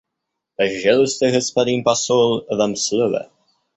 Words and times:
Пожалуйста, 0.55 1.29
господин 1.35 1.83
посол, 1.83 2.31
вам 2.57 2.75
слово. 2.75 3.29